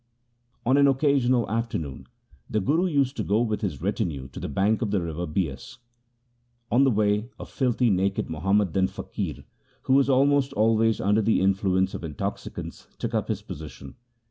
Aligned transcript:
On 0.65 0.77
an 0.77 0.87
occasional 0.87 1.47
afternoon 1.47 2.07
the 2.49 2.59
Guru 2.59 2.87
used 2.87 3.15
to 3.17 3.23
go 3.23 3.39
with 3.41 3.61
his 3.61 3.83
retinue 3.83 4.29
to 4.29 4.39
the 4.39 4.49
bank 4.49 4.81
of 4.81 4.89
the 4.89 4.99
river 4.99 5.27
Bias. 5.27 5.77
On 6.71 6.83
the 6.83 6.89
way 6.89 7.29
a 7.39 7.45
filthy 7.45 7.91
naked 7.91 8.27
Muhammadan 8.27 8.87
faqir, 8.87 9.43
who 9.83 9.93
was 9.93 10.09
almost 10.09 10.53
always 10.53 10.99
under 10.99 11.21
the 11.21 11.39
influence 11.39 11.93
of 11.93 12.03
intoxicants, 12.03 12.87
took 12.97 13.13
up 13.13 13.27
his 13.27 13.43
position. 13.43 13.93